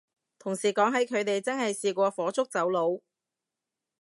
[0.39, 2.99] 同事講起佢哋真係試過火燭走佬